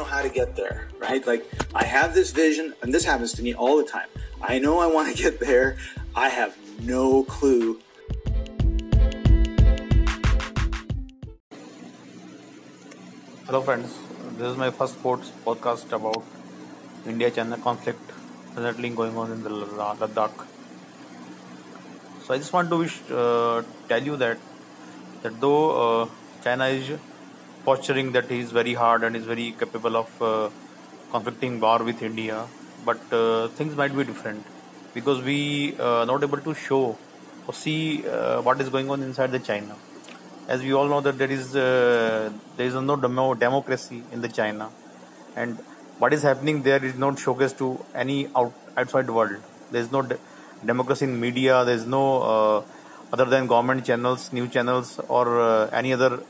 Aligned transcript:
know 0.00 0.06
how 0.06 0.22
to 0.22 0.30
get 0.30 0.56
there, 0.56 0.88
right? 0.98 1.26
Like, 1.26 1.44
I 1.74 1.84
have 1.84 2.14
this 2.14 2.30
vision, 2.32 2.72
and 2.80 2.94
this 2.94 3.04
happens 3.04 3.32
to 3.34 3.42
me 3.42 3.52
all 3.52 3.76
the 3.76 3.84
time. 3.84 4.08
I 4.40 4.58
know 4.58 4.78
I 4.80 4.86
want 4.86 5.14
to 5.14 5.22
get 5.22 5.40
there. 5.40 5.76
I 6.16 6.28
have 6.30 6.56
no 6.80 7.24
clue. 7.24 7.78
Hello, 13.44 13.60
friends. 13.60 13.98
This 14.38 14.48
is 14.52 14.56
my 14.56 14.70
first 14.70 14.94
sports 14.94 15.32
podcast 15.44 15.92
about 15.92 16.24
India-China 17.06 17.58
conflict 17.58 18.00
presently 18.54 18.88
going 18.88 19.18
on 19.18 19.30
in 19.32 19.42
the 19.42 19.50
Ladakh. 19.50 20.46
So 22.24 22.32
I 22.32 22.38
just 22.38 22.54
want 22.54 22.70
to 22.70 22.78
wish, 22.78 22.96
uh, 23.10 23.62
tell 23.86 24.02
you 24.02 24.16
that 24.16 24.38
that 25.22 25.38
though 25.38 25.64
uh, 25.84 26.08
China 26.42 26.68
is 26.68 26.88
posturing 27.64 28.12
that 28.12 28.30
he 28.30 28.40
is 28.40 28.50
very 28.52 28.74
hard 28.74 29.02
and 29.04 29.16
is 29.16 29.24
very 29.24 29.52
capable 29.52 29.96
of 29.96 30.22
uh, 30.22 30.50
conflicting 31.10 31.60
war 31.60 31.82
with 31.82 32.02
India, 32.02 32.46
but 32.84 33.00
uh, 33.12 33.48
things 33.48 33.76
might 33.76 33.96
be 33.96 34.04
different 34.04 34.44
because 34.94 35.22
we 35.22 35.76
are 35.78 36.06
not 36.06 36.22
able 36.22 36.38
to 36.38 36.54
show 36.54 36.96
or 37.46 37.54
see 37.54 38.06
uh, 38.06 38.40
what 38.42 38.60
is 38.60 38.68
going 38.68 38.90
on 38.90 39.02
inside 39.02 39.32
the 39.32 39.38
China. 39.38 39.76
As 40.48 40.62
we 40.62 40.72
all 40.72 40.88
know 40.88 41.00
that 41.00 41.18
there 41.18 41.30
is 41.30 41.54
uh, 41.54 42.30
there 42.56 42.66
is 42.66 42.74
no 42.74 42.96
demo- 42.96 43.34
democracy 43.34 44.02
in 44.12 44.20
the 44.20 44.28
China, 44.28 44.70
and 45.36 45.58
what 45.98 46.12
is 46.12 46.22
happening 46.22 46.62
there 46.62 46.84
is 46.84 46.96
not 46.96 47.16
showcased 47.16 47.58
to 47.58 47.68
any 47.94 48.28
out- 48.34 48.54
outside 48.76 49.08
world. 49.10 49.36
There 49.70 49.80
is 49.80 49.92
no 49.92 50.02
de- 50.02 50.18
democracy 50.64 51.04
in 51.04 51.20
media. 51.20 51.64
There 51.64 51.74
is 51.76 51.86
no 51.86 52.04
uh, 52.22 52.62
other 53.12 53.26
than 53.26 53.46
government 53.46 53.84
channels, 53.84 54.32
news 54.32 54.50
channels, 54.52 54.98
or 55.08 55.40
uh, 55.40 55.70
any 55.72 55.92
other 55.92 56.20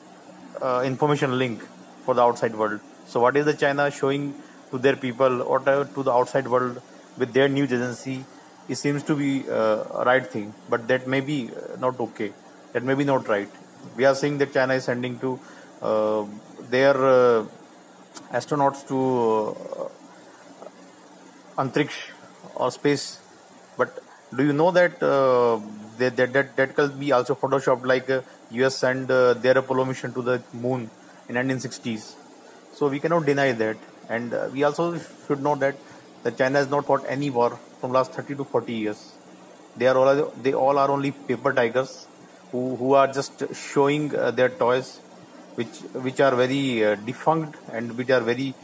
uh, 0.63 0.83
information 0.85 1.39
link 1.39 1.63
for 2.05 2.15
the 2.15 2.23
outside 2.23 2.55
world. 2.55 2.81
So, 3.07 3.21
what 3.21 3.37
is 3.37 3.45
the 3.45 3.55
China 3.55 3.91
showing 3.91 4.35
to 4.71 4.79
their 4.79 4.97
people 4.97 5.43
or 5.43 5.59
to 5.61 6.03
the 6.03 6.13
outside 6.13 6.49
world 6.49 6.81
with 7.19 7.33
their 7.33 7.49
news 7.49 7.73
agency? 7.73 8.25
It 8.69 8.77
seems 8.77 9.03
to 9.05 9.17
be 9.17 9.49
uh, 9.49 10.01
a 10.01 10.05
right 10.05 10.27
thing, 10.27 10.55
but 10.69 10.87
that 10.89 11.09
may 11.09 11.21
be 11.21 11.51
uh, 11.51 11.77
not 11.81 11.99
okay. 12.01 12.33
That 12.73 12.85
may 12.85 12.95
be 12.95 13.05
not 13.05 13.27
right. 13.27 13.49
We 13.97 14.05
are 14.05 14.15
seeing 14.15 14.39
that 14.39 14.53
China 14.53 14.75
is 14.75 14.85
sending 14.85 15.19
to 15.21 15.41
uh, 15.83 16.25
their 16.69 16.95
uh, 16.95 17.47
astronauts 18.33 18.87
to 18.89 18.99
uh, 19.81 19.89
antriksh 21.63 22.11
or 22.55 22.71
space 22.71 23.19
but 23.77 23.99
do 24.37 24.45
you 24.45 24.53
know 24.53 24.71
that 24.71 25.03
that, 26.01 26.17
that 26.19 26.33
that 26.37 26.57
that 26.59 26.75
can 26.77 26.99
be 27.05 27.13
also 27.19 27.35
photoshopped 27.43 27.87
like 27.93 28.09
uh, 28.11 28.23
us 28.67 28.77
sent 28.85 29.11
uh, 29.11 29.35
their 29.45 29.59
apollo 29.63 29.85
mission 29.93 30.13
to 30.19 30.23
the 30.31 30.37
moon 30.65 30.91
in 31.29 31.37
1960s 31.37 32.05
so 32.73 32.89
we 32.89 33.01
cannot 33.01 33.27
deny 33.27 33.53
that. 33.53 33.77
And 34.09 34.33
uh, 34.33 34.49
we 34.53 34.63
also 34.65 34.99
should 35.27 35.43
know 35.43 35.55
that 35.57 35.77
that 36.23 36.37
china 36.39 36.59
has 36.59 36.71
not 36.71 36.87
fought 36.87 37.05
any 37.09 37.31
war 37.31 37.51
from 37.81 37.93
last 37.93 38.13
30 38.13 38.37
to 38.37 38.45
40 38.45 38.73
years. 38.73 39.13
They 39.77 39.87
are 39.87 39.97
all 39.97 40.33
they 40.43 40.53
all 40.53 40.79
are 40.79 40.91
only 40.91 41.13
paper 41.13 41.53
tigers 41.53 42.07
who 42.53 42.77
who 42.77 42.95
are 42.95 43.07
just 43.19 43.45
showing 43.55 44.15
uh, 44.15 44.31
their 44.31 44.49
toys 44.49 44.99
which 45.55 45.79
which 46.07 46.21
are 46.21 46.35
very 46.35 46.85
uh, 46.85 46.95
defunct 47.11 47.57
and 47.73 47.97
which 47.97 48.11
are 48.11 48.21
very 48.21 48.55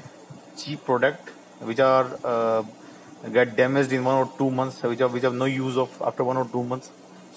cheap 0.56 0.84
product 0.84 1.30
which 1.70 1.80
are 1.80 2.06
uh, 2.24 2.62
get 3.32 3.56
damaged 3.56 3.92
in 3.92 4.04
one 4.04 4.16
or 4.22 4.30
two 4.38 4.50
months 4.50 4.82
which 4.82 5.00
are 5.00 5.08
which 5.08 5.22
have 5.22 5.34
no 5.34 5.44
use 5.44 5.76
of 5.76 6.02
after 6.10 6.24
one 6.24 6.36
or 6.36 6.46
two 6.56 6.64
months 6.72 6.90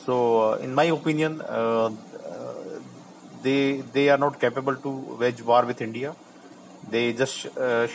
so 0.10 0.18
uh, 0.44 0.56
in 0.66 0.74
my 0.80 0.86
opinion 1.00 1.42
uh, 1.42 1.90
uh, 2.34 2.60
they 3.44 3.62
they 3.96 4.10
are 4.14 4.18
not 4.26 4.40
capable 4.46 4.76
to 4.86 4.92
wage 5.22 5.42
war 5.50 5.64
with 5.72 5.82
india. 5.90 6.16
They 6.94 7.14
just 7.14 7.38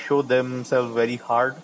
show 0.05 0.19
themselves 0.33 0.91
very 0.95 1.17
hard 1.29 1.55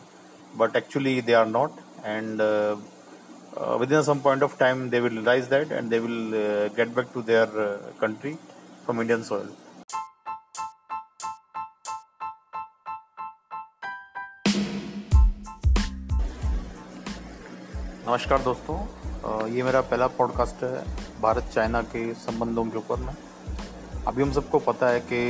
but 0.61 0.77
actually 0.81 1.21
they 1.21 1.35
are 1.35 1.47
not. 1.47 1.73
And 2.05 2.41
uh, 2.41 3.77
within 3.79 4.03
some 4.03 4.21
point 4.21 4.43
of 4.43 4.59
time 4.59 4.91
they 4.91 5.01
will 5.01 5.17
realize 5.21 5.49
that 5.49 5.73
and 5.73 5.91
they 5.91 6.01
will 6.01 6.35
uh, 6.35 6.69
get 6.69 6.95
back 6.95 7.13
to 7.13 7.23
their 7.23 7.49
uh, 7.67 7.79
country 8.03 8.37
from 8.85 9.01
indian 9.05 9.23
soil 9.31 9.49
नमस्कार 18.01 18.43
दोस्तों 18.43 19.47
ये 19.47 19.63
मेरा 19.63 19.81
पहला 19.81 20.07
podcast 20.09 20.63
है, 20.65 20.83
Bharat 21.23 21.51
China 21.55 21.81
के 21.85 22.13
संबंधों 22.15 22.65
के 22.65 22.79
ऊपर 22.79 23.01
में। 23.01 23.13
अभी 24.07 24.23
हम 24.23 24.33
सबको 24.33 24.59
पता 24.59 24.89
है 24.89 25.01
कि 25.01 25.21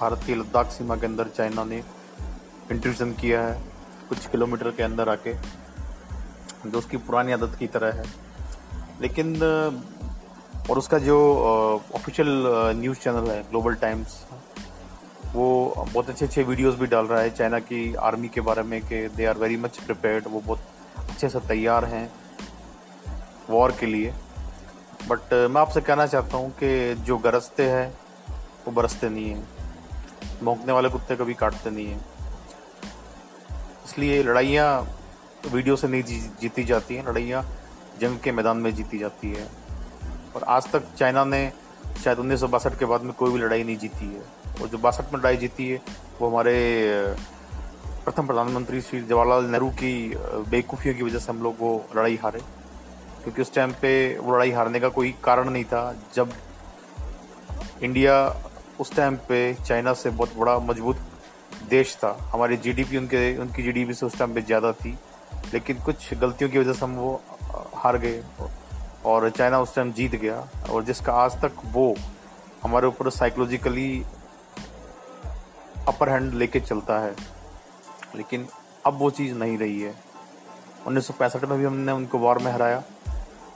भारत 0.00 0.22
की 0.26 0.34
लद्दाख 0.34 0.70
सीमा 0.72 0.96
के 0.96 1.06
अंदर 1.06 1.28
चाइना 1.28 1.64
ने 1.64 1.82
इंट्रूजन 2.72 3.12
किया 3.12 3.42
है, 3.42 3.62
कुछ 4.08 4.26
किलोमीटर 4.26 4.70
के 4.70 4.82
अंदर 4.82 5.08
आके, 5.08 5.34
जो 6.70 6.78
उसकी 6.78 6.96
पुरानी 6.96 7.32
आदत 7.32 7.56
की 7.58 7.66
तरह 7.66 7.92
है। 7.92 8.04
लेकिन 9.00 9.36
और 10.70 10.78
उसका 10.78 10.98
जो 10.98 11.18
ऑफिशियल 11.94 12.44
न्यूज़ 12.80 12.98
चैनल 12.98 13.30
है 13.30 13.42
ग्लोबल 13.50 13.74
टाइम्स 13.76 14.22
वो 15.34 15.46
बहुत 15.78 16.10
अच्छे 16.10 16.24
अच्छे 16.24 16.42
वीडियोस 16.42 16.74
भी 16.74 16.86
डाल 16.86 17.06
रहा 17.06 17.20
है 17.20 17.30
चाइना 17.30 17.58
की 17.58 17.94
आर्मी 18.02 18.28
के 18.28 18.40
बारे 18.40 18.62
में 18.62 18.80
कि 18.82 19.06
they 19.16 19.26
are 19.26 19.38
very 19.38 19.56
much 19.56 19.78
prepared 19.78 20.24
वो 20.28 20.40
बहुत 20.40 20.64
अच्छे 21.12 21.28
से 21.28 21.40
तैयार 21.40 21.84
हैं 21.84 22.12
वॉर 23.50 23.72
के 23.72 23.86
लिए। 23.86 24.12
बट 25.08 25.32
मैं 25.50 25.60
आपसे 25.60 25.80
कहना 25.80 26.06
चाहता 26.06 26.36
हूँ 26.36 26.50
कि 26.50 26.94
जो 26.94 27.18
गरजते 27.18 27.68
हैं, 27.70 27.88
वो 28.66 28.70
बरसते 28.72 29.08
नहीं 29.08 29.30
हैं। 29.30 29.48
भौंकने 30.42 30.72
वाले 30.72 30.88
कुत्ते 30.88 31.16
कभी 31.16 31.34
काटते 31.34 31.70
नहीं 31.70 31.86
हैं। 31.86 32.06
इसलिए 33.84 34.22
लड़ाइयाँ 34.22 34.98
वीडियो 35.52 35.76
से 35.76 35.88
नहीं 35.88 36.02
जीती 36.40 36.64
जाती 36.64 36.96
हैं। 36.96 37.08
लड़ाइयाँ 37.08 37.42
जंग 38.00 38.18
के 38.18 38.32
मैदान 38.32 38.56
में 38.56 38.74
जीती 38.74 38.98
जाती 38.98 39.32
है। 39.32 39.48
और 40.36 40.42
आज 40.42 40.70
तक 40.72 40.94
चाइना 40.98 41.24
ने 41.24 41.52
शायद 42.04 42.18
उन्नीस 42.18 42.40
सौ 42.40 42.48
बासठ 42.48 42.78
के 42.78 42.84
बाद 42.84 43.02
में 43.02 43.12
कोई 43.12 43.32
भी 43.32 43.38
लड़ाई 43.38 43.64
नहीं 43.64 43.76
जीती 43.76 44.06
है। 44.06 44.22
और 44.62 44.68
जो 44.68 44.78
बासठ 44.78 45.12
में 45.12 45.20
लड़ाई 45.20 45.36
जीती 45.36 45.68
है, 45.70 45.82
वो 46.20 46.28
हमारे 46.28 46.54
प्रथम 48.04 48.26
प्रधानमंत्री 48.26 48.80
श्री 48.80 49.00
जवाहरलाल 49.00 49.44
नेहरू 49.44 49.68
की 49.70 49.92
बेवकूफ़ियों 50.50 50.94
की 50.96 51.02
वजह 51.02 51.18
से 51.18 51.30
हम 51.32 51.42
लोग 51.42 51.56
वो 51.58 51.70
लड़ाई 51.96 52.16
हारे। 52.22 52.38
क्योंकि 53.22 53.42
उस 53.42 53.52
टाइम 53.54 53.72
पे 53.72 53.90
वो 54.18 54.34
लड़ाई 54.34 54.50
हारने 54.50 54.80
का 54.80 54.88
कोई 54.88 55.14
कारण 55.24 55.50
नहीं 55.50 55.64
था। 55.64 55.82
जब 56.14 56.32
इंडिया 57.82 58.14
उस 58.80 58.94
टाइम 58.96 59.16
पे 59.28 59.38
चाइना 59.56 59.92
से 59.92 60.10
बहुत 60.10 60.36
बड़ा 60.36 60.58
मज़बूत 60.60 60.96
देश 61.70 61.94
था। 61.96 62.16
हमारी 62.32 62.56
जीडीपी 62.56 62.96
उनके, 62.96 63.36
उनकी 63.36 63.62
जीडीपी 63.62 63.94
से 63.94 64.06
उस 64.06 64.18
टाइम 64.18 64.34
पे 64.34 64.42
ज़्यादा 64.42 64.72
थी। 64.72 64.98
लेकिन 65.52 65.80
कुछ 65.80 66.12
गलतियों 66.14 66.50
की 66.50 66.58
वजह 66.58 66.72
से 66.72 66.84
हम 66.84 66.96
वो 66.96 67.20
हार 67.74 67.98
गए। 67.98 68.22
और 69.06 69.28
चाइना 69.30 69.60
उस 69.60 69.74
टाइम 69.74 69.92
जीत 69.92 70.14
गया। 70.14 70.46
और 70.70 70.84
जिसका 70.84 71.12
आज 71.14 71.40
तक 71.42 71.62
वो 71.66 71.94
हमारे 72.62 72.86
ऊपर 72.86 73.10
साइकोलॉजिकली 73.10 74.02
अपर 75.88 76.08
हैंड 76.08 76.34
लेके 76.34 76.60
चलता 76.60 76.98
है। 76.98 77.14
लेकिन 78.16 78.46
अब 78.86 78.98
वो 78.98 79.10
चीज़ 79.10 79.34
नहीं 79.34 79.58
रही 79.58 79.80
है। 79.80 79.94
1965 80.86 81.44
में 81.44 81.58
भी 81.58 81.64
हमने 81.64 81.92
उनको 81.92 82.18
वॉर 82.18 82.38
में 82.38 82.52
हराया। 82.52 82.82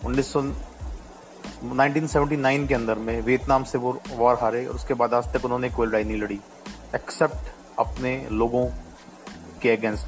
1900 0.04 0.54
1979 1.64 2.68
के 2.68 2.74
अंदर 2.74 2.94
में 2.94 3.20
वियतनाम 3.22 3.64
से 3.64 3.78
वो 3.78 4.00
वॉर 4.10 4.38
हारे 4.40 4.66
और 4.66 4.74
उसके 4.74 4.94
बाद 4.94 5.14
आज 5.14 5.36
तक 5.36 5.44
उन्होंने 5.44 5.70
कोई 5.70 5.86
लड़ाई 5.86 6.04
नहीं 6.04 6.16
लड़ी 6.16 6.40
एक्सेप्ट 6.94 7.52
अपने 7.78 8.28
लोगों 8.32 8.70
के 9.62 9.76
अगेंस्ट 9.76 10.06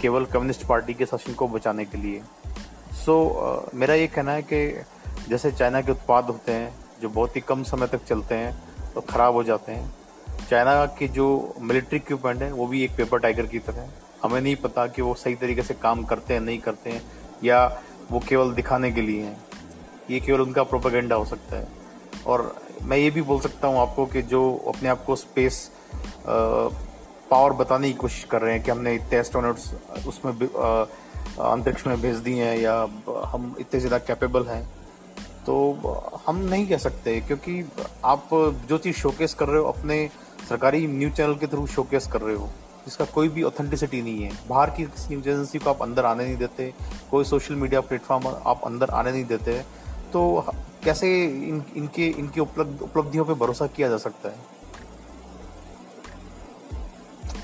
केवल 0.00 0.24
कम्युनिस्ट 0.24 0.66
पार्टी 0.66 0.94
के 0.94 1.06
शासन 1.06 1.34
को 1.34 1.48
बचाने 1.48 1.84
के 1.84 1.98
लिए। 1.98 2.22
सो 2.92 3.14
so, 3.14 3.68
uh, 3.68 3.74
मेरा 3.74 3.94
ये 3.94 4.06
कहना 4.06 4.32
है 4.32 4.42
कि 4.42 4.84
जैसे 5.28 5.52
चाइना 5.52 5.80
के 5.80 5.92
उत्पाद 5.92 6.24
होते 6.24 6.52
हैं 6.52 6.74
जो 7.02 7.08
बहुत 7.08 7.36
ही 7.36 7.40
कम 7.40 7.62
समय 7.62 7.86
तक 7.86 8.04
चलते 8.04 8.34
हैं 8.34 8.62
तो 8.94 9.00
खराब 9.00 9.34
हो 9.34 9.42
जाते 9.42 9.72
हैं। 9.72 9.94
चाइना 10.54 10.84
की 10.98 11.06
जो 11.10 11.26
मिलिट्री 11.60 11.98
इक्विपमेंट 11.98 12.42
है, 12.42 12.50
वो 12.52 12.66
भी 12.66 12.82
एक 12.84 12.90
पेपर 12.96 13.18
टाइगर 13.18 13.46
की 13.46 13.58
तरह 13.60 13.80
है। 13.80 13.88
हमें 14.22 14.40
नहीं 14.40 14.56
पता 14.56 14.86
कि 14.86 15.02
वो 15.02 15.14
सही 15.16 15.34
तरीके 15.36 15.62
से 15.62 15.74
काम 15.76 16.04
करते 16.04 16.34
हैं, 16.34 16.40
नहीं 16.40 16.58
करते 16.58 16.90
हैं, 16.90 17.02
या 17.44 17.64
वो 18.10 18.20
केवल 18.28 18.52
दिखाने 18.54 18.90
के 18.92 19.00
लिए 19.00 19.22
हैं। 19.22 19.36
ये 20.10 20.20
केवल 20.20 20.40
उनका 20.40 20.62
प्रोपेगेंडा 20.64 21.16
हो 21.16 21.24
सकता 21.24 21.56
है। 21.56 21.66
और 22.26 22.54
मैं 22.82 22.96
ये 22.96 23.10
भी 23.10 23.22
बोल 23.22 23.40
सकता 23.40 23.68
हूँ 23.68 23.78
आपको 23.80 24.06
कि 24.06 24.22
जो 24.24 24.42
अपने 24.68 24.88
आप 24.88 25.04
को 25.04 25.16
स्पेस 25.16 25.70
पावर 26.26 27.52
बताने 27.54 27.88
की 27.88 27.94
कोशिश 27.98 28.24
कर 28.30 28.42
रहे 28.42 28.52
हैं 28.52 28.62
कि 28.62 28.70
हमने 28.70 28.94
इतने 28.94 29.18
एस्ट्रोनॉट्स 29.18 29.70
उसमें 30.06 30.32
अंतरिक्ष 30.32 31.86
में 31.86 32.00
भेज 32.00 32.16
दिए 32.18 32.44
हैं, 32.44 32.56
या 32.58 32.74
हम 33.26 33.54
इतने 33.60 33.80
ज़्यादा 33.80 33.98
कैपेबल 34.06 34.46
हैं 34.46 34.64
तो 35.46 35.54
हम 36.26 36.36
नहीं 36.40 36.66
कह 36.66 36.78
सकते, 36.78 37.20
क्योंकि 37.20 37.64
आप 38.04 38.28
जो 38.68 38.78
चीज़ 38.78 38.96
शोकेस 38.96 39.34
कर 39.34 39.48
रहे 39.48 39.60
हो, 39.60 39.66
अपने 39.68 40.08
सरकारी 40.48 40.86
न्यूज़ 40.88 41.12
चैनल 41.14 41.34
के 41.34 41.46
थ्रू 41.46 41.66
शोकेस 41.66 42.06
कर 42.06 42.20
रहे 42.20 42.34
हो 42.36 42.48
जिसका 42.84 43.04
कोई 43.04 43.28
भी 43.28 43.42
ऑथेंटिसिटी 43.42 44.00
नहीं 44.02 44.22
है। 44.22 44.32
बाहर 44.48 44.70
की 44.70 44.84
किसी 44.84 45.08
न्यूज़ 45.08 45.28
एजेंसी 45.28 45.58
को 45.58 45.70
आप 45.70 45.82
अंदर 45.82 46.04
आने 46.04 46.24
नहीं 46.24 46.36
देते 46.36 46.72
कोई 47.10 47.24
सोशल 47.24 47.54
मीडिया 47.54 47.80
प्लेटफॉर्म 47.80 48.26
आप 48.26 48.60
अंदर 48.64 48.90
आने 48.90 49.12
नहीं 49.12 49.24
देते 49.24 49.58
तो 50.12 50.44
कैसे 50.84 51.08
इन, 51.24 51.62
इनके 51.76 52.06
इनकी 52.08 52.40
उपलब्ध 52.40 52.82
उपलब्धियों 52.82 53.24
पर 53.24 53.34
भरोसा 53.34 53.66
किया 53.66 53.88
जा 53.88 53.96
सकता 53.98 54.28
है? 54.28 54.36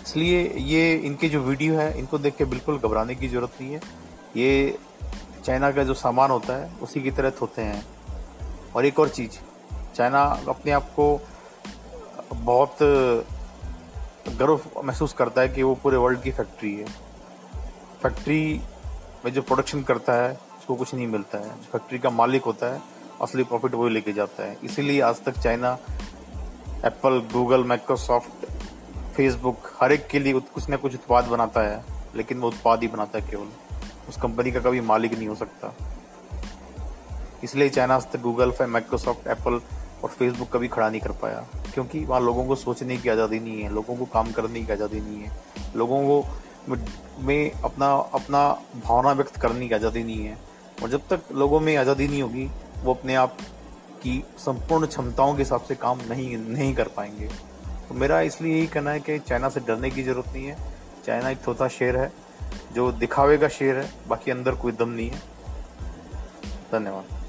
इसलिए 0.02 0.42
ये 0.58 0.94
इनके 0.96 1.28
जो 1.28 1.40
वीडियो 1.40 1.74
है 1.74 1.98
इनको 1.98 2.18
देख 2.18 2.36
के 2.36 2.44
बिल्कुल 2.44 2.78
घबराने 2.78 3.14
की 3.14 3.28
ज़रूरत 3.28 3.52
नहीं 3.60 3.72
है। 3.72 3.80
ये 4.36 4.78
चाइना 5.44 5.70
का 5.72 5.84
जो 5.84 5.94
सामान 5.94 6.30
होता 6.30 6.56
है 6.56 6.70
उसी 6.82 7.02
की 7.02 7.10
तरह 7.10 7.32
होते 7.40 7.62
हैं। 7.62 7.84
और 8.76 8.86
एक 8.86 8.98
और 8.98 9.08
चीज़ 9.08 9.38
चाइना 9.96 10.22
अपने 10.48 10.72
आप 10.72 10.90
को 10.90 11.06
बहुत 12.34 12.76
गर्व 14.28 14.60
महसूस 14.84 15.12
करता 15.12 15.40
है 15.40 15.48
कि 15.48 15.62
वो 15.62 15.74
पूरे 15.74 15.96
वर्ल्ड 15.96 16.22
की 16.22 16.30
फैक्ट्री 16.30 16.74
है। 16.74 16.84
फैक्ट्री 18.02 18.60
में 19.24 19.32
जो 19.32 19.42
प्रोडक्शन 19.42 19.82
करता 19.82 20.12
है, 20.12 20.32
उसको 20.32 20.74
कुछ 20.74 20.94
नहीं 20.94 21.06
मिलता 21.06 21.38
है। 21.38 21.44
जो 21.44 21.66
फैक्ट्री 21.72 21.98
का 21.98 22.10
मालिक 22.10 22.42
होता 22.42 22.74
है, 22.74 22.82
असली 23.22 23.44
प्रॉफिट 23.44 23.74
वही 23.74 23.90
लेके 23.90 24.12
जाता 24.12 24.42
है। 24.42 24.58
इसीलिए 24.64 25.00
आज 25.00 25.24
तक 25.24 25.38
China 25.38 25.78
Apple 26.84 27.18
Google 27.32 27.64
Microsoft 27.64 28.46
Facebook 29.14 29.56
हर 29.80 29.92
एक 29.92 30.06
के 30.06 30.18
लिए 30.18 30.32
कुछ 30.32 30.68
ना 30.68 30.76
कुछ 30.76 30.94
उत्पाद 30.94 31.24
बनाता 31.24 31.60
है, 31.60 31.84
लेकिन 32.16 32.38
वो 32.38 32.48
उत्पाद 32.48 32.82
ही 32.82 32.88
बनाता 32.88 33.18
है 33.18 33.30
केवल। 33.30 33.48
उस 34.08 34.16
कंपनी 34.16 34.52
का 34.52 34.60
कभी 34.60 34.80
मालिक 34.80 35.14
नहीं 35.14 35.28
हो 35.28 35.34
सकता। 35.34 35.74
इसलिए 37.44 37.68
चाइना 37.68 37.96
आज 37.96 38.12
तक 38.12 38.20
गूगल 38.20 38.52
माइक्रोसॉफ्ट 38.66 39.26
एप्पल 39.26 39.60
और 40.04 40.10
फेसबुक 40.10 40.48
कभी 40.52 40.68
खड़ा 40.68 40.88
नहीं 40.90 41.00
कर 41.00 41.12
पाया, 41.12 41.44
क्योंकि 41.74 42.04
वहाँ 42.04 42.20
लोगों 42.20 42.44
को 42.46 42.54
सोचने 42.56 42.96
की 42.96 43.08
आज़ादी 43.08 43.40
नहीं 43.40 43.62
है, 43.62 43.72
लोगों 43.72 43.96
को 43.96 44.04
काम 44.04 44.30
करने 44.32 44.62
की 44.62 44.72
आज़ादी 44.72 45.00
नहीं 45.00 45.20
है, 45.20 45.32
लोगों 45.76 46.02
को 46.04 46.24
में 47.20 47.50
अपना 47.64 47.90
अपना 48.14 48.48
भावना 48.84 49.12
व्यक्त 49.12 49.36
करने 49.36 49.68
की 49.68 49.74
आज़ादी 49.74 50.02
नहीं 50.04 50.24
है। 50.24 50.36
और 50.82 50.90
जब 50.90 51.06
तक 51.10 51.32
लोगों 51.32 51.60
में 51.60 51.76
आज़ादी 51.76 52.08
नहीं 52.08 52.22
होगी, 52.22 52.48
वो 52.82 52.94
अपने 52.94 53.14
आप 53.14 53.36
की 54.02 54.22
संपूर्ण 54.38 54.86
क्षमताओं 54.86 55.34
के 55.34 55.42
हिसाब 55.42 55.62
से 55.62 55.74
काम 55.74 55.98
नहीं 56.08 56.36
नहीं 56.38 56.74
कर 56.74 56.88
पाएँगे। 56.88 57.28
तो 57.88 57.94
मेरा 57.94 58.20
इसलिए 58.20 58.56
यही 58.56 58.66
कहना 58.66 58.90
है 58.90 59.00
कि 59.00 59.18
चाइना 59.18 59.48
से 59.48 59.60
डरने 59.60 59.90
की 59.90 60.02
ज़रूरत 60.02 60.32
नहीं 60.32 60.46
है। 60.46 60.56
चाइना 61.06 61.30
एक 61.30 61.46
थोथा 61.46 61.68
शेर 61.68 61.96
है, 61.96 62.10
जो 62.74 62.90
दिखावे 62.92 63.38
का 63.38 63.48
शेर 63.48 63.78
है, 63.78 63.90
बाकी 64.08 64.30
अंदर 64.30 64.54
कोई 64.54 64.72
दम 64.72 64.88
नहीं 64.88 65.10
है। 65.10 65.18
धन्यवाद। 66.72 67.19